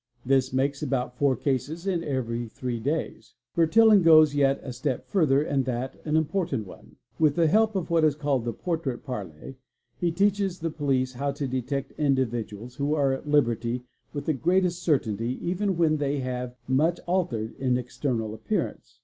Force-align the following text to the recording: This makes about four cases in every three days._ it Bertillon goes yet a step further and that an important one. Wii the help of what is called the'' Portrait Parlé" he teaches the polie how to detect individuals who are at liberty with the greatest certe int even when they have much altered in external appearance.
This 0.25 0.51
makes 0.51 0.81
about 0.81 1.15
four 1.15 1.35
cases 1.35 1.85
in 1.85 2.03
every 2.03 2.47
three 2.47 2.79
days._ 2.79 3.35
it 3.63 3.69
Bertillon 3.69 4.01
goes 4.01 4.33
yet 4.33 4.59
a 4.63 4.73
step 4.73 5.05
further 5.05 5.43
and 5.43 5.63
that 5.65 6.01
an 6.05 6.17
important 6.17 6.65
one. 6.65 6.95
Wii 7.19 7.35
the 7.35 7.45
help 7.45 7.75
of 7.75 7.91
what 7.91 8.03
is 8.03 8.15
called 8.15 8.43
the'' 8.43 8.53
Portrait 8.65 9.05
Parlé" 9.05 9.57
he 9.99 10.11
teaches 10.11 10.57
the 10.57 10.71
polie 10.71 11.05
how 11.13 11.31
to 11.33 11.47
detect 11.47 11.91
individuals 11.99 12.77
who 12.77 12.95
are 12.95 13.13
at 13.13 13.29
liberty 13.29 13.83
with 14.11 14.25
the 14.25 14.33
greatest 14.33 14.81
certe 14.81 15.05
int 15.05 15.21
even 15.21 15.77
when 15.77 15.97
they 15.97 16.17
have 16.17 16.55
much 16.67 16.99
altered 17.05 17.53
in 17.59 17.77
external 17.77 18.33
appearance. 18.33 18.97